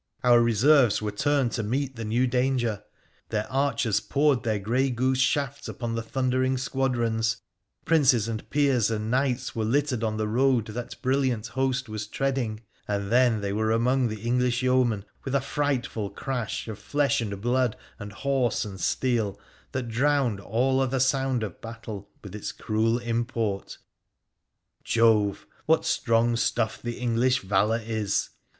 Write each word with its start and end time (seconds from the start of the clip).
Our 0.23 0.41
reserves 0.41 0.99
were 0.99 1.11
turned 1.11 1.51
to 1.51 1.61
meet 1.61 1.95
the 1.95 2.03
new 2.03 2.25
danger; 2.25 2.83
the 3.29 3.47
archers 3.51 3.99
poured 3.99 4.41
their 4.41 4.57
greygoose 4.57 5.19
shafts 5.19 5.67
upon 5.67 5.93
the 5.93 6.01
thundering 6.01 6.57
squadrons; 6.57 7.37
princes 7.85 8.27
and 8.27 8.49
peers 8.49 8.89
and 8.89 9.11
knights 9.11 9.55
were 9.55 9.63
littered 9.63 10.03
on 10.03 10.17
the 10.17 10.27
road 10.27 10.65
that 10.65 10.99
brilliant 11.03 11.45
host 11.49 11.87
was 11.87 12.07
treading— 12.07 12.61
and 12.87 13.11
then 13.11 13.41
they 13.41 13.53
were 13.53 13.69
among 13.71 14.07
the 14.07 14.21
English 14.21 14.63
yeomen 14.63 15.05
with 15.23 15.35
a 15.35 15.39
frightful 15.39 16.09
crash 16.09 16.67
of 16.67 16.79
flesh 16.79 17.21
and 17.21 17.39
blood 17.39 17.75
and 17.99 18.11
horse 18.11 18.65
and 18.65 18.81
steel 18.81 19.39
that 19.71 19.87
drowned 19.87 20.39
all 20.39 20.79
other 20.79 20.99
sound 20.99 21.43
of 21.43 21.61
battle 21.61 22.09
with 22.23 22.33
its 22.33 22.51
cruel 22.51 22.97
import 22.97 23.77
1 24.79 24.83
Jove! 24.83 25.45
What 25.67 25.85
strong 25.85 26.35
stuff 26.37 26.81
the 26.81 26.97
English 26.97 27.41
valour 27.41 27.83
is 27.85 28.29